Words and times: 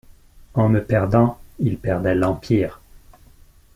En 0.55 0.67
me 0.67 0.79
perdant, 0.83 1.37
il 1.59 1.77
perdait 1.77 2.15
l'empire! 2.15 2.81